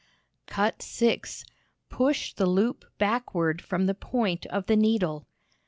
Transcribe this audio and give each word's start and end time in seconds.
Cut 0.47 0.81
6 0.81 1.45
Push 1.91 2.33
the 2.33 2.47
loop 2.47 2.85
backward 2.97 3.61
from 3.61 3.85
the 3.85 3.93
point 3.93 4.47
of 4.47 4.65
the 4.65 4.75
needle. 4.75 5.27